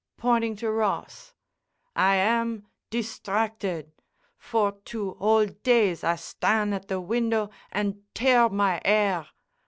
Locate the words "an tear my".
7.71-8.81